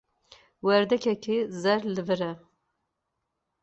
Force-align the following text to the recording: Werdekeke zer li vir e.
Werdekeke 0.67 1.35
zer 1.61 1.81
li 1.93 2.03
vir 2.09 2.21
e. 2.31 2.33